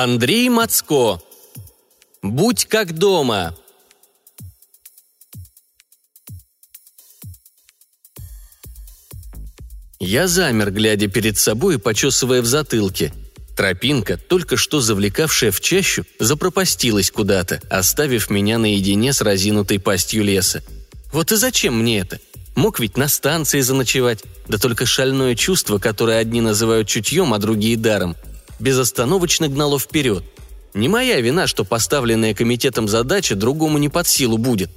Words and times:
Андрей 0.00 0.48
Мацко. 0.48 1.20
Будь 2.22 2.66
как 2.66 2.96
дома. 2.96 3.56
Я 9.98 10.28
замер, 10.28 10.70
глядя 10.70 11.08
перед 11.08 11.36
собой 11.36 11.74
и 11.74 11.78
почесывая 11.78 12.42
в 12.42 12.46
затылке. 12.46 13.12
Тропинка, 13.56 14.16
только 14.16 14.56
что 14.56 14.80
завлекавшая 14.80 15.50
в 15.50 15.60
чащу, 15.60 16.04
запропастилась 16.20 17.10
куда-то, 17.10 17.60
оставив 17.68 18.30
меня 18.30 18.58
наедине 18.58 19.12
с 19.12 19.20
разинутой 19.20 19.80
пастью 19.80 20.22
леса. 20.22 20.62
Вот 21.12 21.32
и 21.32 21.36
зачем 21.36 21.76
мне 21.76 21.98
это? 21.98 22.20
Мог 22.54 22.78
ведь 22.78 22.96
на 22.96 23.08
станции 23.08 23.62
заночевать, 23.62 24.22
да 24.46 24.58
только 24.58 24.86
шальное 24.86 25.34
чувство, 25.34 25.78
которое 25.78 26.18
одни 26.18 26.40
называют 26.40 26.86
чутьем, 26.86 27.34
а 27.34 27.38
другие 27.38 27.76
даром, 27.76 28.14
безостановочно 28.58 29.48
гнало 29.48 29.78
вперед. 29.78 30.24
Не 30.74 30.88
моя 30.88 31.20
вина, 31.20 31.46
что 31.46 31.64
поставленная 31.64 32.34
комитетом 32.34 32.88
задача 32.88 33.34
другому 33.34 33.78
не 33.78 33.88
под 33.88 34.06
силу 34.06 34.38
будет. 34.38 34.70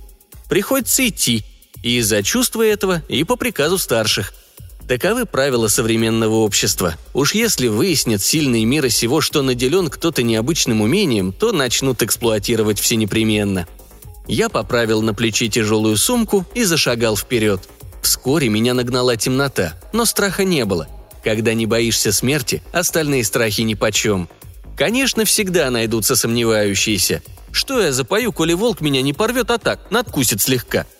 Приходится 0.49 1.07
идти, 1.07 1.43
и 1.83 1.97
из-за 1.97 2.23
чувства 2.23 2.63
этого, 2.63 3.01
и 3.07 3.23
по 3.23 3.35
приказу 3.35 3.77
старших. 3.77 4.33
Таковы 4.87 5.25
правила 5.25 5.67
современного 5.67 6.35
общества. 6.35 6.95
Уж 7.13 7.33
если 7.33 7.67
выяснят 7.67 8.21
сильные 8.21 8.65
мира 8.65 8.89
сего, 8.89 9.21
что 9.21 9.41
наделен 9.41 9.89
кто-то 9.89 10.23
необычным 10.23 10.81
умением, 10.81 11.31
то 11.31 11.51
начнут 11.51 12.01
эксплуатировать 12.03 12.79
все 12.79 12.95
непременно. 12.95 13.67
Я 14.27 14.49
поправил 14.49 15.01
на 15.01 15.13
плече 15.13 15.47
тяжелую 15.47 15.97
сумку 15.97 16.45
и 16.53 16.63
зашагал 16.63 17.15
вперед. 17.15 17.61
Вскоре 18.01 18.49
меня 18.49 18.73
нагнала 18.73 19.15
темнота, 19.15 19.79
но 19.93 20.05
страха 20.05 20.43
не 20.43 20.65
было. 20.65 20.87
Когда 21.23 21.53
не 21.53 21.65
боишься 21.65 22.11
смерти, 22.11 22.61
остальные 22.71 23.23
страхи 23.23 23.61
нипочем. 23.61 24.27
Конечно, 24.75 25.25
всегда 25.25 25.69
найдутся 25.69 26.15
сомневающиеся. 26.15 27.21
Что 27.51 27.81
я 27.81 27.91
запою, 27.91 28.31
коли 28.31 28.53
волк 28.53 28.81
меня 28.81 29.01
не 29.01 29.13
порвет, 29.13 29.51
а 29.51 29.57
так, 29.57 29.91
надкусит 29.91 30.41
слегка– 30.41 30.85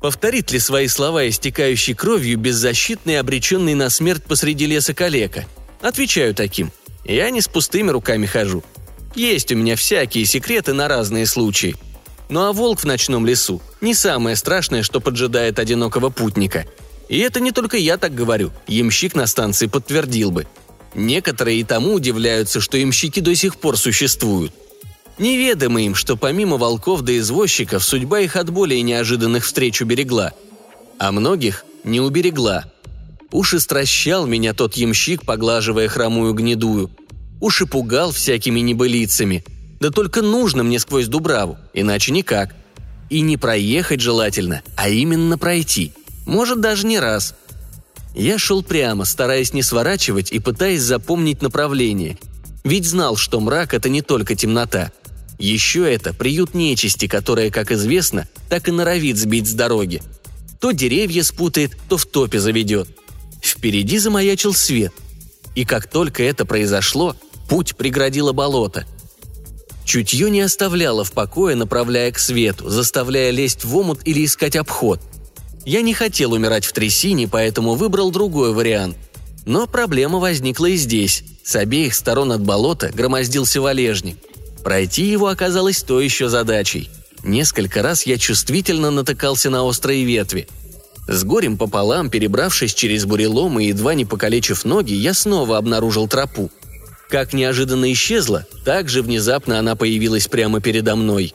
Повторит 0.00 0.52
ли 0.52 0.60
свои 0.60 0.86
слова, 0.86 1.28
истекающий 1.28 1.94
кровью, 1.94 2.38
беззащитный, 2.38 3.18
обреченный 3.18 3.74
на 3.74 3.90
смерть 3.90 4.22
посреди 4.22 4.66
леса 4.66 4.94
калека? 4.94 5.46
Отвечаю 5.80 6.34
таким. 6.34 6.70
Я 7.04 7.30
не 7.30 7.40
с 7.40 7.48
пустыми 7.48 7.90
руками 7.90 8.26
хожу. 8.26 8.62
Есть 9.14 9.50
у 9.50 9.56
меня 9.56 9.74
всякие 9.74 10.24
секреты 10.24 10.72
на 10.72 10.86
разные 10.86 11.26
случаи. 11.26 11.74
Ну 12.28 12.44
а 12.44 12.52
волк 12.52 12.80
в 12.80 12.84
ночном 12.84 13.26
лесу– 13.26 13.60
не 13.80 13.94
самое 13.94 14.36
страшное, 14.36 14.82
что 14.82 15.00
поджидает 15.00 15.58
одинокого 15.58 16.10
путника. 16.10 16.66
И 17.08 17.18
это 17.18 17.40
не 17.40 17.52
только 17.52 17.76
я 17.76 17.96
так 17.96 18.14
говорю, 18.14 18.52
ямщик 18.66 19.14
на 19.14 19.26
станции 19.26 19.66
подтвердил 19.66 20.30
бы. 20.30 20.46
Некоторые 20.94 21.60
и 21.60 21.64
тому 21.64 21.94
удивляются, 21.94 22.60
что 22.60 22.76
ямщики 22.76 23.20
до 23.20 23.34
сих 23.34 23.56
пор 23.56 23.76
существуют– 23.76 24.52
Неведомо 25.18 25.82
им, 25.82 25.94
что 25.94 26.16
помимо 26.16 26.56
волков 26.56 27.02
да 27.02 27.16
извозчиков 27.18 27.84
судьба 27.84 28.20
их 28.20 28.36
от 28.36 28.50
более 28.50 28.82
неожиданных 28.82 29.44
встреч 29.44 29.82
уберегла. 29.82 30.32
А 30.98 31.10
многих 31.10 31.64
не 31.82 32.00
уберегла. 32.00 32.66
Уж 33.32 33.56
стращал 33.58 34.26
меня 34.26 34.54
тот 34.54 34.74
ямщик, 34.74 35.24
поглаживая 35.24 35.88
хромую 35.88 36.34
гнедую. 36.34 36.90
Уж 37.40 37.62
и 37.62 37.66
пугал 37.66 38.12
всякими 38.12 38.60
небылицами. 38.60 39.44
Да 39.80 39.90
только 39.90 40.22
нужно 40.22 40.62
мне 40.62 40.78
сквозь 40.78 41.08
Дубраву, 41.08 41.58
иначе 41.74 42.12
никак. 42.12 42.54
И 43.10 43.20
не 43.20 43.36
проехать 43.36 44.00
желательно, 44.00 44.62
а 44.76 44.88
именно 44.88 45.36
пройти. 45.36 45.92
Может, 46.28 46.60
даже 46.60 46.86
не 46.86 47.00
раз. 47.00 47.34
Я 48.14 48.38
шел 48.38 48.62
прямо, 48.62 49.04
стараясь 49.04 49.52
не 49.52 49.64
сворачивать 49.64 50.30
и 50.30 50.38
пытаясь 50.38 50.82
запомнить 50.82 51.42
направление. 51.42 52.16
Ведь 52.62 52.86
знал, 52.86 53.16
что 53.16 53.40
мрак– 53.40 53.74
это 53.74 53.88
не 53.88 54.02
только 54.02 54.36
темнота– 54.36 54.92
еще 55.38 55.90
это 55.92 56.12
приют 56.12 56.54
нечисти, 56.54 57.06
которая, 57.06 57.50
как 57.50 57.70
известно, 57.70 58.28
так 58.48 58.68
и 58.68 58.72
норовит 58.72 59.16
сбить 59.16 59.46
с 59.46 59.52
дороги. 59.52 60.02
То 60.60 60.72
деревья 60.72 61.22
спутает, 61.22 61.76
то 61.88 61.96
в 61.96 62.04
топе 62.06 62.40
заведет. 62.40 62.88
Впереди 63.40 63.98
замаячил 63.98 64.52
свет. 64.52 64.92
И 65.54 65.64
как 65.64 65.88
только 65.88 66.24
это 66.24 66.44
произошло, 66.44 67.14
путь 67.48 67.76
преградило 67.76 68.32
болото. 68.32 68.84
Чутье 69.84 70.28
не 70.28 70.40
оставляло 70.40 71.04
в 71.04 71.12
покое, 71.12 71.54
направляя 71.54 72.10
к 72.10 72.18
свету, 72.18 72.68
заставляя 72.68 73.30
лезть 73.30 73.64
в 73.64 73.76
омут 73.76 74.00
или 74.04 74.24
искать 74.24 74.56
обход. 74.56 75.00
Я 75.68 75.82
не 75.82 75.92
хотел 75.92 76.32
умирать 76.32 76.64
в 76.64 76.72
трясине, 76.72 77.28
поэтому 77.28 77.74
выбрал 77.74 78.10
другой 78.10 78.54
вариант. 78.54 78.96
Но 79.44 79.66
проблема 79.66 80.18
возникла 80.18 80.64
и 80.64 80.76
здесь. 80.76 81.22
С 81.44 81.56
обеих 81.56 81.94
сторон 81.94 82.32
от 82.32 82.40
болота 82.40 82.88
громоздился 82.88 83.60
валежник. 83.60 84.16
Пройти 84.64 85.04
его 85.04 85.26
оказалось 85.26 85.82
то 85.82 86.00
еще 86.00 86.30
задачей. 86.30 86.88
Несколько 87.22 87.82
раз 87.82 88.06
я 88.06 88.16
чувствительно 88.16 88.90
натыкался 88.90 89.50
на 89.50 89.62
острые 89.62 90.06
ветви. 90.06 90.48
С 91.06 91.22
горем 91.22 91.58
пополам, 91.58 92.08
перебравшись 92.08 92.72
через 92.72 93.04
бурелом 93.04 93.60
и 93.60 93.66
едва 93.66 93.92
не 93.92 94.06
покалечив 94.06 94.64
ноги, 94.64 94.94
я 94.94 95.12
снова 95.12 95.58
обнаружил 95.58 96.08
тропу. 96.08 96.50
Как 97.10 97.34
неожиданно 97.34 97.92
исчезла, 97.92 98.46
так 98.64 98.88
же 98.88 99.02
внезапно 99.02 99.58
она 99.58 99.76
появилась 99.76 100.28
прямо 100.28 100.62
передо 100.62 100.96
мной. 100.96 101.34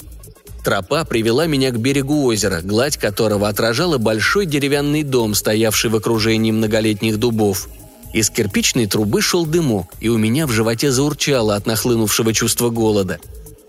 Тропа 0.64 1.04
привела 1.06 1.46
меня 1.46 1.72
к 1.72 1.80
берегу 1.80 2.26
озера, 2.26 2.62
гладь 2.62 2.98
которого 2.98 3.48
отражала 3.48 3.98
большой 3.98 4.46
деревянный 4.46 5.04
дом, 5.04 5.36
стоявший 5.36 5.90
в 5.90 5.96
окружении 5.96 6.52
многолетних 6.52 7.18
дубов– 7.20 7.68
из 8.14 8.30
кирпичной 8.30 8.86
трубы 8.86 9.22
шел 9.22 9.46
дымок, 9.48 9.92
и 10.00 10.08
у 10.08 10.20
меня 10.20 10.46
в 10.46 10.52
животе 10.52 10.92
заурчало 10.92 11.56
от 11.56 11.66
нахлынувшего 11.66 12.32
чувства 12.32 12.70
голода. 12.70 13.20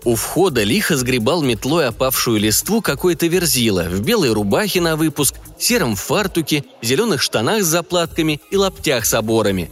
У 0.03 0.13
входа 0.13 0.61
лихо 0.61 0.95
сгребал 0.95 1.41
метлой 1.41 1.87
опавшую 1.87 2.39
листву 2.39 2.79
какой-то 2.79 3.25
верзила 3.25 3.85
в 3.89 4.01
белой 4.01 4.31
рубахе 4.31 4.81
на 4.81 4.97
выпуск, 4.97 5.33
сером 5.57 5.95
фартуке, 5.95 6.63
зеленых 6.83 7.23
штанах 7.23 7.63
с 7.63 7.67
заплатками 7.67 8.39
и 8.51 8.55
лаптях 8.55 9.07
с 9.07 9.15
оборами. 9.15 9.71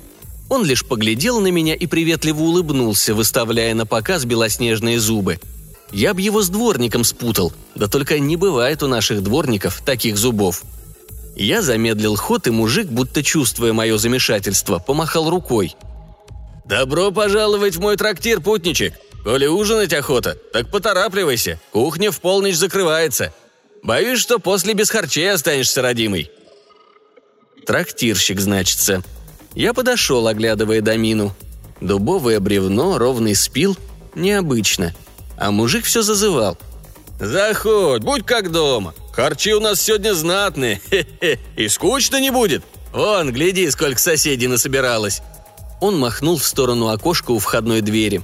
Он 0.49 0.65
лишь 0.65 0.83
поглядел 0.83 1.39
на 1.39 1.51
меня 1.51 1.75
и 1.75 1.85
приветливо 1.85 2.41
улыбнулся, 2.41 3.13
выставляя 3.13 3.75
на 3.75 3.85
показ 3.85 4.25
белоснежные 4.25 4.99
зубы. 4.99 5.39
Я 5.93 6.15
б 6.15 6.21
его 6.21 6.41
с 6.41 6.49
дворником 6.49 7.03
спутал, 7.03 7.53
да 7.75 7.87
только 7.87 8.17
не 8.17 8.35
бывает 8.35 8.81
у 8.81 8.87
наших 8.87 9.21
дворников 9.21 9.81
таких 9.85 10.17
зубов. 10.17 10.63
Я 11.35 11.61
замедлил 11.61 12.15
ход, 12.15 12.47
и 12.47 12.51
мужик, 12.51 12.87
будто 12.87 13.21
чувствуя 13.21 13.73
мое 13.73 13.97
замешательство, 13.97 14.79
помахал 14.79 15.29
рукой. 15.29 15.75
«Добро 16.65 17.11
пожаловать 17.11 17.75
в 17.75 17.79
мой 17.79 17.95
трактир, 17.95 18.41
путничек! 18.41 18.93
Коли 19.23 19.45
ужинать 19.45 19.93
охота, 19.93 20.37
так 20.51 20.69
поторапливайся, 20.69 21.59
кухня 21.71 22.11
в 22.11 22.19
полночь 22.19 22.55
закрывается. 22.55 23.33
Боюсь, 23.83 24.19
что 24.19 24.39
после 24.39 24.73
без 24.73 24.89
харчей 24.89 25.31
останешься 25.31 25.81
родимый». 25.81 26.31
Трактирщик, 27.67 28.39
значится. 28.39 29.03
Я 29.53 29.73
подошел, 29.73 30.27
оглядывая 30.27 30.81
домину. 30.81 31.35
Дубовое 31.81 32.39
бревно, 32.39 32.97
ровный 32.97 33.35
спил. 33.35 33.77
Необычно. 34.15 34.93
А 35.43 35.51
мужик 35.51 35.83
все 35.83 36.03
зазывал. 36.03 36.57
«Заходь, 37.19 38.01
будь 38.01 38.25
как 38.25 38.49
дома. 38.49 38.93
Харчи 39.11 39.53
у 39.53 39.59
нас 39.59 39.81
сегодня 39.81 40.13
знатные, 40.13 40.79
и 41.57 41.67
скучно 41.67 42.21
не 42.21 42.31
будет. 42.31 42.63
Вон, 42.93 43.33
гляди, 43.33 43.69
сколько 43.69 43.99
соседей 43.99 44.47
насобиралось». 44.47 45.21
Он 45.81 45.99
махнул 45.99 46.37
в 46.37 46.45
сторону 46.45 46.87
окошка 46.87 47.31
у 47.31 47.39
входной 47.39 47.81
двери. 47.81 48.21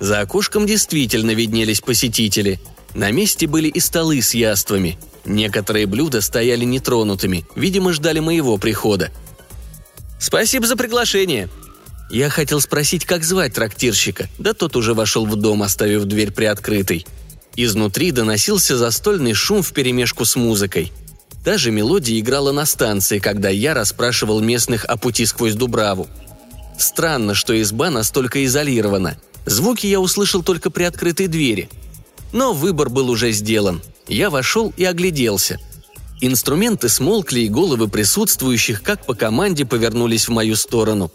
За 0.00 0.20
окошком 0.20 0.66
действительно 0.66 1.30
виднелись 1.30 1.80
посетители. 1.80 2.60
На 2.92 3.10
месте 3.10 3.46
были 3.46 3.68
и 3.68 3.80
столы 3.80 4.20
с 4.20 4.34
яствами. 4.34 4.98
Некоторые 5.24 5.86
блюда 5.86 6.20
стояли 6.20 6.66
нетронутыми, 6.66 7.46
видимо, 7.56 7.94
ждали 7.94 8.20
моего 8.20 8.58
прихода. 8.58 9.10
«Спасибо 10.18 10.66
за 10.66 10.76
приглашение», 10.76 11.48
я 12.10 12.28
хотел 12.28 12.60
спросить, 12.60 13.04
как 13.04 13.24
звать 13.24 13.54
трактирщика, 13.54 14.28
да 14.38 14.52
тот 14.52 14.76
уже 14.76 14.94
вошел 14.94 15.26
в 15.26 15.36
дом, 15.36 15.62
оставив 15.62 16.04
дверь 16.04 16.32
приоткрытой. 16.32 17.06
Изнутри 17.56 18.10
доносился 18.10 18.76
застольный 18.76 19.34
шум 19.34 19.62
вперемешку 19.62 20.24
с 20.24 20.36
музыкой. 20.36 20.92
Та 21.44 21.56
же 21.56 21.70
мелодия 21.70 22.18
играла 22.18 22.52
на 22.52 22.66
станции, 22.66 23.18
когда 23.18 23.48
я 23.48 23.74
расспрашивал 23.74 24.40
местных 24.40 24.84
о 24.84 24.96
пути 24.96 25.24
сквозь 25.24 25.54
Дубраву. 25.54 26.08
Странно, 26.78 27.34
что 27.34 27.60
изба 27.60 27.90
настолько 27.90 28.44
изолирована. 28.44 29.16
Звуки 29.46 29.86
я 29.86 30.00
услышал 30.00 30.42
только 30.42 30.70
при 30.70 30.84
открытой 30.84 31.28
двери. 31.28 31.68
Но 32.32 32.52
выбор 32.52 32.88
был 32.88 33.10
уже 33.10 33.32
сделан. 33.32 33.82
Я 34.06 34.30
вошел 34.30 34.72
и 34.76 34.84
огляделся. 34.84 35.58
Инструменты 36.20 36.88
смолкли, 36.88 37.40
и 37.40 37.48
головы 37.48 37.88
присутствующих, 37.88 38.82
как 38.82 39.06
по 39.06 39.14
команде, 39.14 39.64
повернулись 39.64 40.28
в 40.28 40.32
мою 40.32 40.56
сторону. 40.56 41.10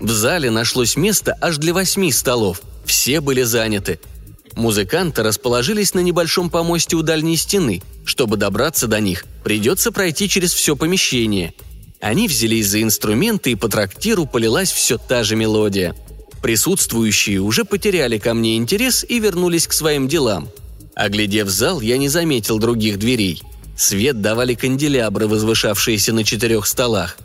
В 0.00 0.10
зале 0.10 0.50
нашлось 0.50 0.96
место 0.96 1.36
аж 1.40 1.58
для 1.58 1.74
восьми 1.74 2.12
столов. 2.12 2.62
Все 2.84 3.20
были 3.20 3.42
заняты– 3.42 4.00
Музыканты 4.58 5.22
расположились 5.22 5.94
на 5.94 6.00
небольшом 6.00 6.50
помосте 6.50 6.96
у 6.96 7.02
дальней 7.02 7.36
стены. 7.36 7.80
Чтобы 8.04 8.36
добраться 8.36 8.88
до 8.88 8.98
них, 8.98 9.24
придется 9.44 9.92
пройти 9.92 10.28
через 10.28 10.52
все 10.52 10.74
помещение. 10.74 11.54
Они 12.00 12.26
взялись 12.26 12.66
за 12.66 12.82
инструменты, 12.82 13.52
и 13.52 13.54
по 13.54 13.68
трактиру 13.68 14.26
полилась 14.26 14.72
все 14.72 14.98
та 14.98 15.22
же 15.22 15.36
мелодия. 15.36 15.94
Присутствующие 16.42 17.40
уже 17.40 17.64
потеряли 17.64 18.18
ко 18.18 18.34
мне 18.34 18.56
интерес 18.56 19.06
и 19.08 19.20
вернулись 19.20 19.68
к 19.68 19.72
своим 19.72 20.08
делам. 20.08 20.48
Оглядев 20.96 21.48
зал, 21.48 21.80
я 21.80 21.96
не 21.96 22.08
заметил 22.08 22.58
других 22.58 22.98
дверей. 22.98 23.40
Свет 23.76 24.20
давали 24.20 24.54
канделябры, 24.54 25.28
возвышавшиеся 25.28 26.12
на 26.12 26.24
четырех 26.24 26.66
столах. 26.66 27.16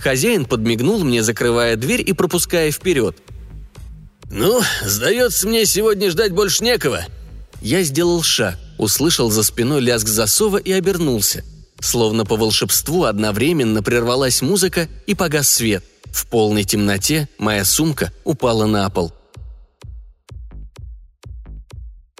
Хозяин 0.00 0.46
подмигнул 0.46 1.04
мне, 1.04 1.22
закрывая 1.22 1.76
дверь 1.76 2.02
и 2.04 2.14
пропуская 2.14 2.70
вперед. 2.70 3.16
«Ну, 4.30 4.60
сдается 4.82 5.46
мне 5.46 5.66
сегодня 5.66 6.10
ждать 6.10 6.32
больше 6.32 6.64
некого». 6.64 7.04
Я 7.60 7.82
сделал 7.82 8.22
шаг, 8.22 8.58
услышал 8.78 9.30
за 9.30 9.42
спиной 9.42 9.82
лязг 9.82 10.08
засова 10.08 10.56
и 10.56 10.72
обернулся. 10.72 11.44
Словно 11.80 12.24
по 12.24 12.36
волшебству 12.36 13.04
одновременно 13.04 13.82
прервалась 13.82 14.40
музыка 14.40 14.88
и 15.06 15.14
погас 15.14 15.50
свет. 15.50 15.84
В 16.06 16.26
полной 16.26 16.64
темноте 16.64 17.28
моя 17.38 17.64
сумка 17.66 18.12
упала 18.24 18.64
на 18.64 18.88
пол. 18.88 19.12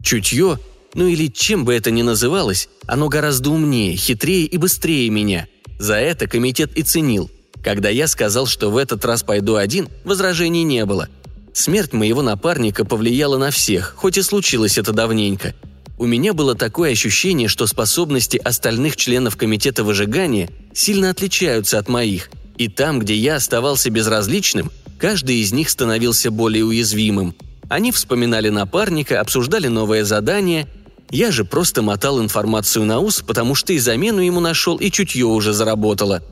Чутье, 0.02 0.58
ну 0.92 1.06
или 1.06 1.28
чем 1.28 1.64
бы 1.64 1.74
это 1.74 1.90
ни 1.90 2.02
называлось, 2.02 2.68
оно 2.86 3.08
гораздо 3.08 3.50
умнее, 3.50 3.96
хитрее 3.96 4.44
и 4.44 4.58
быстрее 4.58 5.08
меня. 5.08 5.46
За 5.78 5.94
это 5.94 6.26
комитет 6.26 6.76
и 6.76 6.82
ценил. 6.82 7.30
Когда 7.62 7.88
я 7.88 8.06
сказал, 8.06 8.46
что 8.46 8.70
в 8.70 8.76
этот 8.76 9.04
раз 9.04 9.22
пойду 9.22 9.56
один, 9.56 9.88
возражений 10.04 10.62
не 10.62 10.84
было. 10.86 11.08
Смерть 11.52 11.92
моего 11.92 12.22
напарника 12.22 12.84
повлияла 12.84 13.36
на 13.36 13.50
всех, 13.50 13.94
хоть 13.96 14.16
и 14.16 14.22
случилось 14.22 14.78
это 14.78 14.92
давненько. 14.92 15.54
У 15.98 16.06
меня 16.06 16.32
было 16.32 16.54
такое 16.54 16.92
ощущение, 16.92 17.48
что 17.48 17.66
способности 17.66 18.38
остальных 18.38 18.96
членов 18.96 19.36
комитета 19.36 19.84
выжигания 19.84 20.48
сильно 20.72 21.10
отличаются 21.10 21.78
от 21.78 21.88
моих, 21.88 22.30
и 22.56 22.68
там, 22.68 23.00
где 23.00 23.14
я 23.14 23.36
оставался 23.36 23.90
безразличным, 23.90 24.70
каждый 24.98 25.36
из 25.36 25.52
них 25.52 25.68
становился 25.68 26.30
более 26.30 26.64
уязвимым. 26.64 27.34
Они 27.68 27.92
вспоминали 27.92 28.48
напарника, 28.48 29.20
обсуждали 29.20 29.68
новое 29.68 30.04
задание. 30.04 30.66
Я 31.10 31.30
же 31.30 31.44
просто 31.44 31.82
мотал 31.82 32.20
информацию 32.20 32.84
на 32.84 33.00
ус, 33.00 33.20
потому 33.20 33.54
что 33.54 33.72
и 33.72 33.78
замену 33.78 34.20
ему 34.22 34.40
нашел, 34.40 34.76
и 34.76 34.90
чутье 34.90 35.26
уже 35.26 35.52
заработало. 35.52 36.22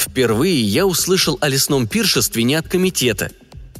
Впервые 0.00 0.62
я 0.62 0.86
услышал 0.86 1.36
о 1.42 1.48
лесном 1.48 1.86
пиршестве 1.86 2.42
не 2.42 2.54
от 2.54 2.66
комитета. 2.66 3.30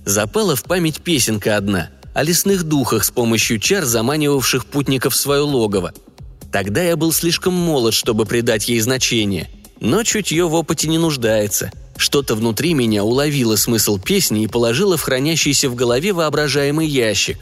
Запала 0.05 0.55
в 0.55 0.65
память 0.65 1.01
песенка 1.01 1.57
одна– 1.57 1.89
о 2.15 2.23
лесных 2.23 2.65
духах 2.65 3.05
с 3.05 3.11
помощью 3.11 3.59
чар, 3.59 3.87
заманивавших 3.87 4.67
путников 4.67 5.15
в 5.15 5.17
свое 5.17 5.41
логово. 5.41 5.95
Тогда 6.53 6.83
я 6.83 6.97
был 6.97 7.15
слишком 7.15 7.55
молод, 7.55 7.95
чтобы 7.95 8.27
придать 8.27 8.69
ей 8.69 8.81
значение. 8.81 9.49
Но 9.81 10.03
чутье 10.03 10.47
в 10.47 10.53
опыте 10.53 10.89
не 10.89 10.99
нуждается. 10.99 11.73
Что-то 11.97 12.35
внутри 12.35 12.75
меня 12.75 13.03
уловило 13.03 13.57
смысл 13.57 13.99
песни 13.99 14.45
и 14.45 14.47
положило 14.47 14.99
в 14.99 15.03
хранящийся 15.03 15.71
в 15.71 15.75
голове 15.75 16.13
воображаемый 16.13 16.87
ящик. 16.87 17.39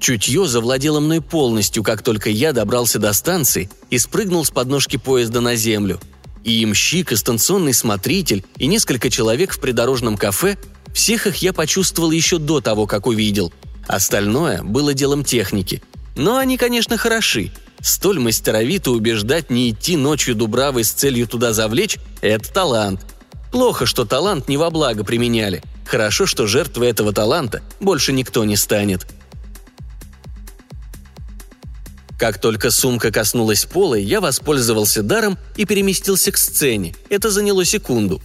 Чутье 0.00 0.48
завладело 0.48 0.98
мной 0.98 1.20
полностью, 1.20 1.84
как 1.84 2.02
только 2.02 2.28
я 2.30 2.52
добрался 2.52 2.98
до 2.98 3.12
станции 3.12 3.70
и 3.90 3.98
спрыгнул 3.98 4.44
с 4.44 4.50
подножки 4.50 4.96
поезда 4.96 5.40
на 5.40 5.54
землю. 5.54 6.00
И 6.46 6.52
ямщик, 6.52 7.12
и 7.12 7.16
станционный 7.16 7.74
смотритель, 7.74 8.42
и 8.56 8.66
несколько 8.66 9.10
человек 9.10 9.52
в 9.52 9.60
придорожном 9.60 10.16
кафе– 10.16 10.56
всех 10.94 11.26
их 11.26 11.36
я 11.36 11.52
почувствовал 11.52 12.10
еще 12.10 12.38
до 12.38 12.62
того, 12.62 12.86
как 12.86 13.06
увидел. 13.06 13.52
Остальное 13.86 14.62
было 14.62 14.94
делом 14.94 15.24
техники. 15.24 15.82
Но 16.16 16.38
они, 16.38 16.56
конечно, 16.56 16.96
хороши. 16.96 17.52
Столь 17.82 18.18
мастеровито 18.18 18.92
убеждать 18.92 19.50
не 19.50 19.68
идти 19.68 19.98
ночью 19.98 20.34
Дубравой 20.34 20.84
с 20.84 20.92
целью 20.92 21.28
туда 21.28 21.52
завлечь– 21.52 21.98
это 22.22 22.50
талант– 22.50 23.02
Плохо, 23.56 23.86
что 23.86 24.04
талант 24.04 24.48
не 24.48 24.58
во 24.58 24.68
благо 24.68 25.02
применяли. 25.02 25.62
Хорошо, 25.86 26.26
что 26.26 26.46
жертвой 26.46 26.88
этого 26.88 27.12
таланта 27.12 27.62
больше 27.80 28.12
никто 28.12 28.44
не 28.44 28.54
станет. 28.54 29.06
Как 32.18 32.40
только 32.40 32.70
сумка 32.70 33.10
коснулась 33.10 33.64
пола, 33.64 33.94
я 33.94 34.20
воспользовался 34.20 35.02
даром 35.02 35.38
и 35.56 35.64
переместился 35.66 36.32
к 36.32 36.38
сцене. 36.38 36.94
Это 37.10 37.30
заняло 37.30 37.64
секунду. 37.64 38.22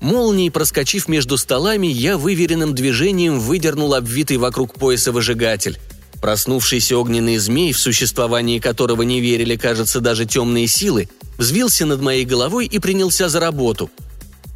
Молнией 0.00 0.50
проскочив 0.50 1.08
между 1.08 1.36
столами, 1.36 1.86
я 1.88 2.16
выверенным 2.16 2.74
движением 2.74 3.40
выдернул 3.40 3.94
обвитый 3.94 4.36
вокруг 4.36 4.74
пояса 4.74 5.12
выжигатель. 5.12 5.78
Проснувшийся 6.22 6.96
огненный 6.96 7.38
змей, 7.38 7.72
в 7.72 7.78
существовании 7.78 8.58
которого 8.58 9.02
не 9.02 9.20
верили, 9.20 9.56
кажется, 9.56 10.00
даже 10.00 10.24
темные 10.24 10.66
силы, 10.66 11.08
взвился 11.36 11.84
над 11.84 12.00
моей 12.00 12.24
головой 12.24 12.66
и 12.66 12.78
принялся 12.78 13.28
за 13.28 13.40
работу– 13.40 13.90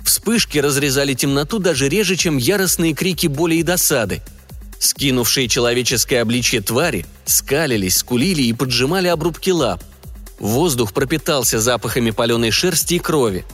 Вспышки 0.05 0.59
разрезали 0.59 1.15
темноту 1.15 1.59
даже 1.59 1.89
реже, 1.89 2.17
чем 2.17 2.37
яростные 2.37 2.95
крики 2.95 3.29
боли 3.29 3.57
и 3.57 3.63
досады. 3.63 4.21
Скинувшие 4.83 5.47
человеческое 5.47 6.23
обличье 6.23 6.61
твари 6.61 7.07
скалились, 7.25 7.99
скулили 7.99 8.43
и 8.43 8.53
поджимали 8.53 9.07
обрубки 9.07 9.51
лап. 9.51 9.83
Воздух 10.41 10.93
пропитался 10.93 11.61
запахами 11.61 12.11
паленой 12.11 12.51
шерсти 12.51 12.95
и 12.95 12.99
крови. 12.99 13.45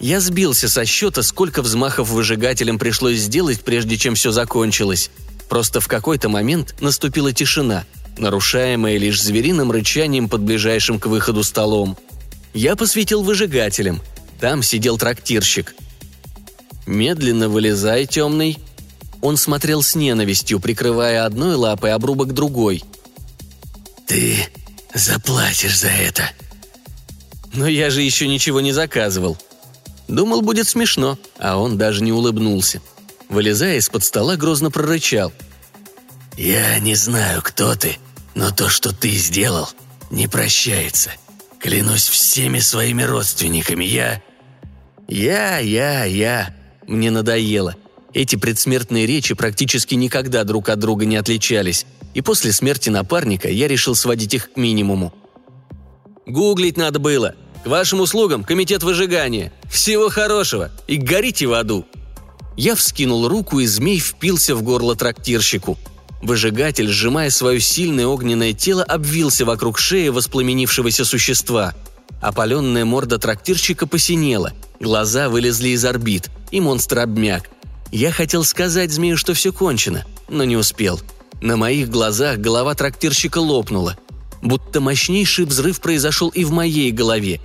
Я 0.00 0.20
сбился 0.20 0.70
со 0.70 0.86
счета, 0.86 1.22
сколько 1.22 1.60
взмахов 1.60 2.08
выжигателем 2.08 2.78
пришлось 2.78 3.18
сделать, 3.18 3.60
прежде 3.60 3.98
чем 3.98 4.14
все 4.14 4.32
закончилось. 4.32 5.10
Просто 5.50 5.80
в 5.80 5.88
какой-то 5.88 6.30
момент 6.30 6.74
наступила 6.80 7.34
тишина, 7.34 7.84
нарушаемая 8.16 8.96
лишь 8.96 9.22
звериным 9.22 9.70
рычанием 9.70 10.30
под 10.30 10.40
ближайшим 10.40 10.98
к 10.98 11.04
выходу 11.04 11.44
столом. 11.44 11.98
Я 12.54 12.76
посветил 12.76 13.22
выжигателем– 13.22 14.00
там 14.42 14.64
сидел 14.64 14.98
трактирщик. 14.98 15.72
«Медленно 16.84 17.48
вылезай, 17.48 18.06
темный». 18.06 18.58
Он 19.22 19.36
смотрел 19.36 19.82
с 19.82 19.94
ненавистью, 19.94 20.58
прикрывая 20.58 21.24
одной 21.24 21.54
лапой 21.54 21.92
обрубок 21.92 22.34
другой. 22.34 22.82
«Ты 24.06 24.48
заплатишь 24.92 25.78
за 25.78 25.88
это». 25.88 26.24
«Но 27.54 27.68
я 27.68 27.88
же 27.88 28.02
еще 28.02 28.26
ничего 28.28 28.60
не 28.60 28.72
заказывал». 28.72 29.38
Думал, 30.08 30.42
будет 30.42 30.68
смешно, 30.68 31.18
а 31.38 31.56
он 31.56 31.78
даже 31.78 32.02
не 32.02 32.12
улыбнулся. 32.12 32.82
Вылезая 33.28 33.76
из-под 33.76 34.04
стола, 34.04 34.36
грозно 34.36 34.70
прорычал. 34.70 35.32
«Я 36.36 36.78
не 36.80 36.96
знаю, 36.96 37.40
кто 37.42 37.76
ты, 37.76 37.98
но 38.34 38.50
то, 38.50 38.68
что 38.68 38.92
ты 38.92 39.10
сделал, 39.10 39.68
не 40.10 40.26
прощается. 40.26 41.10
Клянусь 41.60 42.08
всеми 42.08 42.58
своими 42.58 43.04
родственниками, 43.04 43.84
я 43.84 44.20
«Я, 45.08 45.58
я, 45.58 46.04
я». 46.04 46.54
Мне 46.86 47.10
надоело. 47.10 47.76
Эти 48.14 48.36
предсмертные 48.36 49.06
речи 49.06 49.34
практически 49.34 49.94
никогда 49.94 50.44
друг 50.44 50.68
от 50.68 50.78
друга 50.78 51.06
не 51.06 51.16
отличались, 51.16 51.86
и 52.14 52.20
после 52.20 52.52
смерти 52.52 52.90
напарника 52.90 53.48
я 53.48 53.68
решил 53.68 53.94
сводить 53.94 54.34
их 54.34 54.52
к 54.52 54.56
минимуму. 54.56 55.14
«Гуглить 56.26 56.76
надо 56.76 56.98
было. 56.98 57.34
К 57.64 57.66
вашим 57.68 58.00
услугам 58.00 58.44
комитет 58.44 58.82
выжигания. 58.82 59.52
Всего 59.70 60.08
хорошего 60.10 60.70
и 60.86 60.96
горите 60.96 61.46
в 61.46 61.54
аду!» 61.54 61.86
Я 62.56 62.74
вскинул 62.74 63.28
руку, 63.28 63.60
и 63.60 63.66
змей 63.66 63.98
впился 63.98 64.54
в 64.54 64.62
горло 64.62 64.94
трактирщику. 64.94 65.78
Выжигатель, 66.22 66.88
сжимая 66.88 67.30
свое 67.30 67.60
сильное 67.60 68.06
огненное 68.06 68.52
тело, 68.52 68.84
обвился 68.84 69.44
вокруг 69.44 69.78
шеи 69.78 70.08
воспламенившегося 70.08 71.04
существа. 71.04 71.74
Опаленная 72.20 72.84
морда 72.84 73.18
трактирщика 73.18 73.86
посинела– 73.86 74.52
Глаза 74.82 75.28
вылезли 75.28 75.68
из 75.68 75.84
орбит, 75.84 76.28
и 76.50 76.60
монстр 76.60 76.98
обмяк. 76.98 77.48
Я 77.92 78.10
хотел 78.10 78.42
сказать 78.42 78.90
змею, 78.90 79.16
что 79.16 79.34
все 79.34 79.52
кончено, 79.52 80.04
но 80.28 80.44
не 80.44 80.56
успел. 80.56 81.00
На 81.40 81.56
моих 81.56 81.90
глазах 81.90 82.38
голова 82.38 82.74
трактирщика 82.74 83.38
лопнула. 83.38 83.96
Будто 84.40 84.80
мощнейший 84.80 85.44
взрыв 85.44 85.80
произошел 85.80 86.30
и 86.30 86.44
в 86.44 86.50
моей 86.50 86.90
голове. 86.90 87.40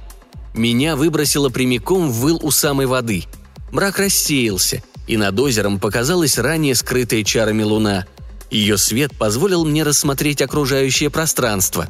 Меня 0.56 0.96
выбросило 0.96 1.50
прямиком 1.50 2.10
в 2.10 2.22
выл 2.22 2.40
у 2.42 2.50
самой 2.50 2.88
воды. 2.88 3.26
Мрак 3.72 4.00
рассеялся, 4.00 4.82
и 5.06 5.18
над 5.18 5.40
озером 5.40 5.80
показалась 5.80 6.40
ранее 6.40 6.74
скрытая 6.74 7.24
чарами 7.24 7.62
луна. 7.62 8.08
Ее 8.50 8.78
свет 8.78 9.16
позволил 9.16 9.66
мне 9.66 9.84
рассмотреть 9.84 10.42
окружающее 10.42 11.12
пространство. 11.12 11.88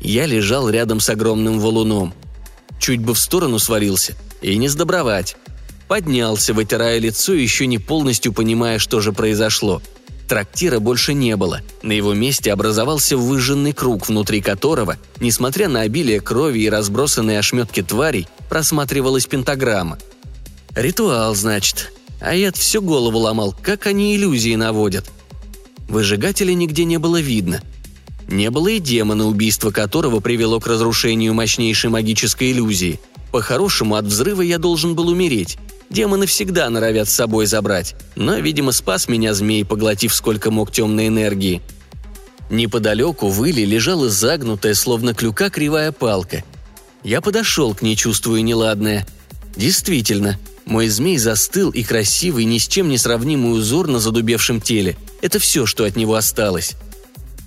Я 0.00 0.24
лежал 0.24 0.70
рядом 0.70 1.00
с 1.00 1.10
огромным 1.10 1.58
валуном. 1.58 2.14
Чуть 2.78 3.00
бы 3.00 3.12
в 3.12 3.18
сторону 3.18 3.58
свалился– 3.58 4.14
и 4.46 4.56
не 4.56 4.68
сдобровать. 4.68 5.36
Поднялся, 5.88 6.52
вытирая 6.52 6.98
лицо, 6.98 7.32
еще 7.32 7.66
не 7.66 7.78
полностью 7.78 8.32
понимая, 8.32 8.78
что 8.78 9.00
же 9.00 9.12
произошло. 9.12 9.80
Трактира 10.28 10.80
больше 10.80 11.14
не 11.14 11.36
было. 11.36 11.60
На 11.82 11.92
его 11.92 12.12
месте 12.12 12.52
образовался 12.52 13.16
выжженный 13.16 13.72
круг, 13.72 14.08
внутри 14.08 14.40
которого, 14.40 14.96
несмотря 15.20 15.68
на 15.68 15.82
обилие 15.82 16.20
крови 16.20 16.60
и 16.60 16.68
разбросанные 16.68 17.38
ошметки 17.38 17.82
тварей, 17.82 18.26
просматривалась 18.48 19.26
пентаграмма. 19.26 19.98
Ритуал, 20.74 21.36
значит. 21.36 21.92
А 22.20 22.34
я 22.34 22.50
всю 22.50 22.82
голову 22.82 23.18
ломал, 23.18 23.54
как 23.62 23.86
они 23.86 24.16
иллюзии 24.16 24.56
наводят. 24.56 25.08
Выжигателя 25.88 26.52
нигде 26.54 26.84
не 26.84 26.98
было 26.98 27.20
видно. 27.20 27.62
Не 28.26 28.50
было 28.50 28.66
и 28.66 28.80
демона, 28.80 29.28
убийство 29.28 29.70
которого 29.70 30.18
привело 30.18 30.58
к 30.58 30.66
разрушению 30.66 31.34
мощнейшей 31.34 31.90
магической 31.90 32.50
иллюзии– 32.50 32.98
по-хорошему, 33.36 33.96
от 33.96 34.06
взрыва 34.06 34.40
я 34.40 34.58
должен 34.58 34.94
был 34.94 35.08
умереть. 35.08 35.58
Демоны 35.90 36.26
всегда 36.26 36.68
норовят 36.68 37.08
с 37.08 37.14
собой 37.14 37.46
забрать, 37.46 37.94
но, 38.16 38.36
видимо, 38.36 38.72
спас 38.72 39.08
меня 39.08 39.34
змей, 39.34 39.64
поглотив 39.64 40.14
сколько 40.14 40.50
мог 40.50 40.72
темной 40.72 41.08
энергии. 41.08 41.62
Неподалеку 42.50 43.28
в 43.28 43.44
иле 43.44 43.64
лежала 43.64 44.08
загнутая, 44.08 44.74
словно 44.74 45.14
клюка, 45.14 45.50
кривая 45.50 45.92
палка. 45.92 46.44
Я 47.02 47.20
подошел 47.20 47.74
к 47.74 47.82
ней, 47.82 47.96
чувствуя 47.96 48.40
неладное. 48.40 49.06
Действительно, 49.56 50.38
мой 50.64 50.88
змей 50.88 51.18
застыл, 51.18 51.70
и 51.70 51.84
красивый, 51.84 52.44
ни 52.44 52.58
с 52.58 52.66
чем 52.66 52.88
не 52.88 52.98
сравнимый 52.98 53.56
узор 53.56 53.86
на 53.86 54.00
задубевшем 54.00 54.60
теле. 54.60 54.96
Это 55.22 55.38
все, 55.38 55.66
что 55.66 55.84
от 55.84 55.96
него 55.96 56.14
осталось. 56.16 56.74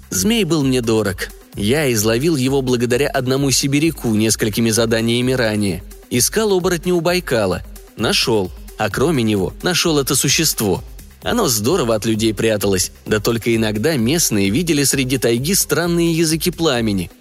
Змей 0.10 0.43
был 0.46 0.63
мне 0.63 0.81
дорог. 0.81 1.29
Я 1.55 1.91
изловил 1.91 2.36
его 2.36 2.62
благодаря 2.62 3.10
одному 3.10 3.51
сибиряку 3.51 4.15
несколькими 4.15 4.69
заданиями 4.69 5.34
ранее. 5.34 5.84
Искал 6.10 6.53
оборотня 6.53 6.93
у 6.93 7.01
Байкала. 7.01 7.62
Нашел. 7.99 8.51
А 8.77 8.89
кроме 8.89 9.23
него, 9.23 9.53
нашел 9.61 9.99
это 9.99 10.15
существо. 10.15 10.83
Оно 11.21 11.49
здорово 11.49 11.95
от 11.95 12.05
людей 12.05 12.33
пряталось, 12.33 12.91
да 13.05 13.19
только 13.19 13.53
иногда 13.53 13.97
местные 13.97 14.49
видели 14.49 14.83
среди 14.83 15.17
тайги 15.17 15.53
странные 15.53 16.13
языки 16.13 16.49
пламени. 16.49 17.11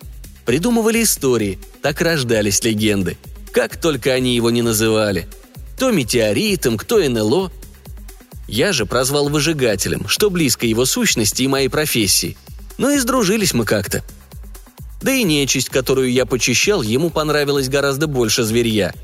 Придумывали 0.47 1.03
истории, 1.03 1.59
так 1.83 2.01
рождались 2.01 2.63
легенды. 2.63 3.19
Как 3.53 3.77
только 3.77 4.13
они 4.13 4.37
его 4.37 4.51
не 4.51 4.63
называли. 4.63 5.27
Кто 5.75 5.91
метеоритом, 5.91 6.77
кто 6.79 6.99
НЛО. 7.01 7.51
Я 8.47 8.73
же 8.73 8.87
прозвал 8.87 9.29
выжигателем, 9.29 10.07
что 10.09 10.31
близко 10.31 10.65
его 10.65 10.85
сущности 10.85 11.43
и 11.43 11.49
моей 11.49 11.69
профессии. 11.69 12.37
Но 12.79 12.91
и 12.91 12.99
сдружились 12.99 13.53
мы 13.53 13.65
как-то. 13.65 14.05
Да 15.03 15.13
и 15.13 15.25
нечисть, 15.25 15.69
которую 15.69 16.13
я 16.13 16.25
почищал, 16.25 16.83
ему 16.83 17.11
понравилось 17.11 17.69
гораздо 17.69 18.07
больше 18.07 18.45
зверья. 18.45 18.95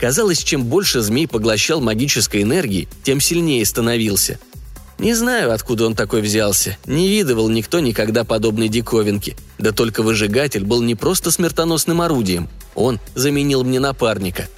Казалось, 0.00 0.42
чем 0.42 0.64
больше 0.64 1.02
змей 1.02 1.28
поглощал 1.28 1.82
магической 1.82 2.42
энергии, 2.42 2.88
тем 3.04 3.20
сильнее 3.20 3.64
становился. 3.66 4.38
Не 4.98 5.14
знаю, 5.14 5.52
откуда 5.52 5.86
он 5.86 5.94
такой 5.94 6.22
взялся. 6.22 6.78
Не 6.86 7.08
видывал 7.08 7.50
никто 7.50 7.80
никогда 7.80 8.24
подобной 8.24 8.68
диковинки. 8.68 9.36
Да 9.58 9.72
только 9.72 10.02
выжигатель 10.02 10.64
был 10.64 10.80
не 10.82 10.94
просто 10.94 11.30
смертоносным 11.30 12.00
орудием. 12.00 12.48
Он 12.74 12.98
заменил 13.14 13.62
мне 13.62 13.78
напарника. 13.78 14.48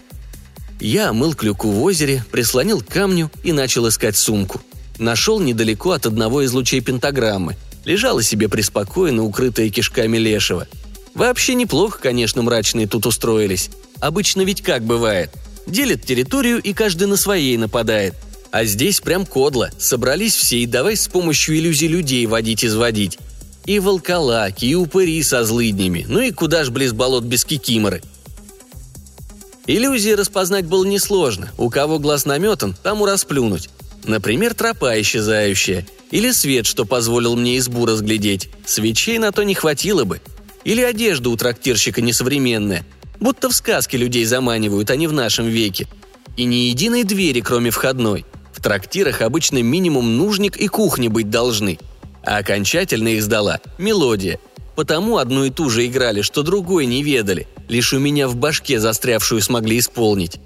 Я 0.80 1.12
мыл 1.12 1.34
клюку 1.34 1.70
в 1.70 1.82
озере, 1.82 2.25
прислонил 2.30 2.80
к 2.80 2.87
камню 2.87 3.30
и 3.42 3.52
начал 3.52 3.88
искать 3.88 4.16
сумку. 4.16 4.61
Нашел 4.99 5.40
недалеко 5.40 5.90
от 5.90 6.06
одного 6.06 6.42
из 6.42 6.52
лучей 6.52 6.80
пентаграммы. 6.80 7.56
Лежала 7.84 8.22
себе 8.22 8.49
преспокойно, 8.49 9.25
укрытая 9.25 9.68
кишками 9.70 10.18
лешего– 10.18 10.68
Вообще 11.14 11.54
неплохо, 11.54 11.99
конечно, 12.00 12.42
мрачные 12.42 12.87
тут 12.87 13.06
устроились. 13.06 13.70
Обычно 14.02 14.42
ведь 14.42 14.62
как 14.62 14.82
бывает. 14.82 15.30
Делят 15.68 16.04
территорию 16.04 16.61
и 16.61 16.73
каждый 16.73 17.06
на 17.06 17.16
своей 17.16 17.56
нападает. 17.56 18.14
А 18.50 18.64
здесь 18.64 19.00
прям 19.00 19.25
кодло. 19.25 19.71
Собрались 19.78 20.35
все 20.35 20.59
и 20.59 20.66
давай 20.66 20.97
с 20.97 21.06
помощью 21.06 21.56
иллюзий 21.56 21.87
людей 21.87 22.26
водить-изводить. 22.26 23.18
И 23.64 23.78
волколаки, 23.78 24.64
и 24.64 24.75
упыри 24.75 25.23
со 25.23 25.44
злыднями. 25.44 26.04
Ну 26.09 26.21
и 26.21 26.32
куда 26.32 26.64
ж 26.64 26.71
близ 26.71 26.92
болот 26.92 27.23
без 27.23 27.44
кикиморы. 27.44 28.02
Иллюзии 29.68 30.11
распознать 30.11 30.66
было 30.66 30.85
несложно. 30.85 31.52
У 31.56 31.71
кого 31.71 32.00
глаз 32.00 32.26
наметан, 32.26 32.75
тому 32.82 33.06
расплюнуть. 33.06 33.71
Например, 34.02 34.52
тропа 34.52 35.00
исчезающая. 35.00 35.87
Или 36.11 36.32
свет, 36.32 36.66
что 36.66 36.85
позволил 36.85 37.37
мне 37.37 37.56
избу 37.56 37.87
разглядеть. 37.87 38.50
Свечей 38.66 39.18
на 39.18 39.30
то 39.30 39.44
не 39.44 39.54
хватило 39.54 40.02
бы– 40.02 40.21
или 40.64 40.80
одежда 40.82 41.30
у 41.30 41.37
трактирщика 41.37 42.00
несовременная. 42.00 42.85
Будто 43.22 43.48
в 43.48 43.54
сказке 43.54 43.98
людей 43.98 44.24
заманивают, 44.24 44.90
а 44.90 44.96
не 44.96 45.06
в 45.06 45.12
нашем 45.12 45.46
веке. 45.46 45.86
И 46.36 46.42
ни 46.42 46.56
единой 46.56 47.04
двери, 47.04 47.40
кроме 47.40 47.70
входной. 47.70 48.26
В 48.52 48.60
трактирах 48.60 49.22
обычно 49.22 49.62
минимум 49.62 50.16
нужник 50.16 50.56
и 50.56 50.66
кухня 50.66 51.08
быть 51.08 51.30
должны. 51.30 51.78
А 52.24 52.38
окончательно 52.38 53.06
их 53.06 53.22
сдала 53.22 53.60
мелодия. 53.78 54.40
Потому 54.74 55.18
одну 55.18 55.44
и 55.44 55.50
ту 55.50 55.70
же 55.70 55.86
играли, 55.86 56.22
что 56.22 56.42
другой 56.42 56.86
не 56.86 57.04
ведали. 57.04 57.46
Лишь 57.68 57.92
у 57.92 58.00
меня 58.00 58.26
в 58.26 58.34
башке 58.34 58.80
застрявшую 58.80 59.40
смогли 59.40 59.78
исполнить. 59.78 60.40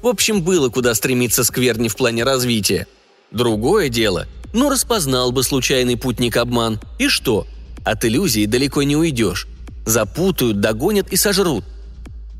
В 0.00 0.06
общем, 0.06 0.40
было 0.40 0.70
куда 0.70 0.94
стремиться 0.94 1.44
скверни 1.44 1.90
в 1.90 1.96
плане 1.96 2.24
развития. 2.24 2.86
Другое 3.32 3.90
дело, 3.90 4.26
ну 4.54 4.70
распознал 4.70 5.30
бы 5.30 5.42
случайный 5.42 5.98
путник 5.98 6.38
обман. 6.38 6.80
И 6.98 7.08
что? 7.08 7.46
От 7.84 8.06
иллюзии 8.06 8.46
далеко 8.46 8.82
не 8.82 8.96
уйдешь. 8.96 9.46
Запутают, 9.86 10.60
догонят 10.60 11.12
и 11.12 11.16
сожрут. 11.16 11.64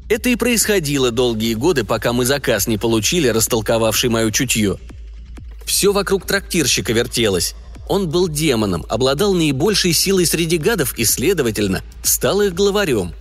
Это 0.09 0.29
и 0.29 0.37
происходило 0.37 1.13
долгие 1.13 1.55
годы, 1.55 1.85
пока 1.85 2.13
мы 2.13 2.25
заказ 2.25 2.67
не 2.67 2.79
получили, 2.79 3.29
растолковавший 3.29 4.11
мое 4.11 4.31
чутье. 4.33 4.79
Все 5.65 5.93
вокруг 5.93 6.27
трактирщика 6.27 6.93
вертелось. 6.93 7.55
Он 7.89 8.09
был 8.09 8.29
демоном, 8.29 8.85
обладал 8.89 9.35
наибольшей 9.35 9.93
силой 9.93 10.27
среди 10.27 10.59
гадов 10.59 10.99
и, 10.99 11.05
следовательно, 11.05 11.83
стал 12.03 12.41
их 12.43 12.55
главарем. 12.55 13.13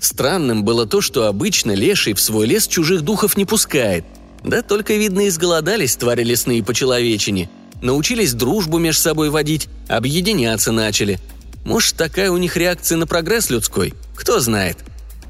Странным 0.00 0.64
было 0.64 0.86
то, 0.86 1.00
что 1.00 1.26
обычно 1.26 1.72
леший 1.72 2.12
в 2.12 2.20
свой 2.20 2.46
лес 2.46 2.66
чужих 2.66 3.02
духов 3.02 3.36
не 3.36 3.44
пускает. 3.44 4.04
Да 4.44 4.62
только, 4.62 4.94
видно, 4.94 5.28
изголодались 5.28 5.96
твари 5.96 6.24
лесные 6.24 6.62
по 6.62 6.74
человечине. 6.74 7.48
Научились 7.82 8.32
дружбу 8.32 8.78
между 8.78 9.02
собой 9.02 9.30
водить, 9.30 9.68
объединяться 9.88 10.72
начали– 10.72 11.20
может, 11.66 11.96
такая 11.96 12.30
у 12.30 12.36
них 12.36 12.56
реакция 12.56 12.96
на 12.96 13.08
прогресс 13.08 13.50
людской? 13.50 13.92
Кто 14.14 14.38
знает. 14.38 14.78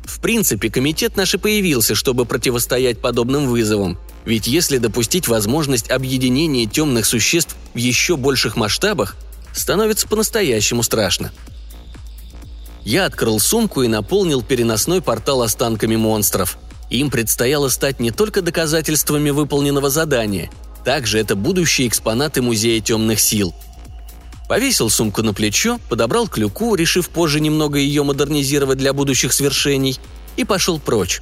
В 0.04 0.20
принципе, 0.20 0.70
комитет 0.70 1.16
наш 1.16 1.32
и 1.32 1.38
появился, 1.38 1.94
чтобы 1.94 2.26
противостоять 2.26 3.00
подобным 3.00 3.46
вызовам. 3.46 3.98
Ведь 4.26 4.46
если 4.46 4.76
допустить 4.76 5.28
возможность 5.28 5.90
объединения 5.90 6.66
темных 6.66 7.06
существ 7.06 7.56
в 7.72 7.78
еще 7.78 8.18
больших 8.18 8.54
масштабах, 8.54 9.16
становится 9.54 10.06
по-настоящему 10.06 10.82
страшно. 10.82 11.32
Я 12.84 13.06
открыл 13.06 13.40
сумку 13.40 13.82
и 13.82 13.88
наполнил 13.88 14.42
переносной 14.42 15.00
портал 15.00 15.40
останками 15.40 15.96
монстров. 15.96 16.58
Им 16.90 17.10
предстояло 17.10 17.70
стать 17.70 17.98
не 17.98 18.10
только 18.10 18.42
доказательствами 18.42 19.30
выполненного 19.30 19.88
задания, 19.88 20.50
также 20.84 21.18
это 21.18 21.34
будущие 21.34 21.88
экспонаты 21.88 22.42
Музея 22.42 22.82
темных 22.82 23.20
сил– 23.20 23.54
Повесил 24.48 24.90
сумку 24.90 25.22
на 25.22 25.34
плечо, 25.34 25.80
подобрал 25.88 26.28
клюку, 26.28 26.74
решив 26.76 27.08
позже 27.08 27.40
немного 27.40 27.78
ее 27.78 28.04
модернизировать 28.04 28.78
для 28.78 28.92
будущих 28.92 29.32
свершений, 29.32 29.98
и 30.36 30.44
пошел 30.44 30.78
прочь. 30.78 31.20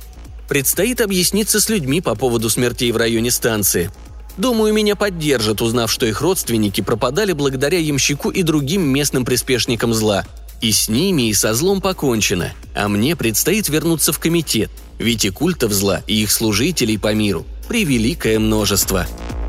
Предстоит 0.49 1.01
объясниться 1.01 1.61
с 1.61 1.69
людьми 1.71 2.03
по 2.03 2.15
поводу 2.15 2.51
смертей 2.51 2.93
в 2.93 2.99
районе 2.99 3.31
станции. 3.31 3.91
Думаю, 4.37 4.75
меня 4.75 4.95
поддержат, 4.95 5.63
узнав, 5.63 5.91
что 5.91 6.07
их 6.07 6.21
родственники 6.21 6.81
пропадали 6.83 7.33
благодаря 7.33 7.79
ямщику 7.79 8.31
и 8.31 8.43
другим 8.43 8.83
местным 8.83 9.25
приспешникам 9.25 9.95
зла. 9.95 10.27
И 10.61 10.73
с 10.73 10.89
ними, 10.89 11.29
и 11.29 11.35
со 11.35 11.55
злом 11.55 11.81
покончено. 11.81 12.53
А 12.75 12.89
мне 12.89 13.17
предстоит 13.17 13.69
вернуться 13.69 14.13
в 14.13 14.19
комитет, 14.19 14.71
ведь 14.99 15.25
и 15.25 15.31
культов 15.31 15.73
зла, 15.73 16.03
и 16.07 16.23
их 16.23 16.31
служителей 16.31 16.99
по 16.99 17.15
миру 17.15 17.47
превеликое 17.69 18.39
множество– 18.39 19.07